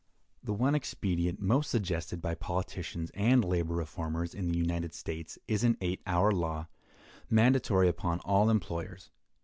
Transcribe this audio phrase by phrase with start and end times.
[0.43, 5.63] The one expedient most suggested by politicians and labor reformers in the United States is
[5.63, 6.65] an eight hour law,
[7.29, 9.11] mandatory upon all employers.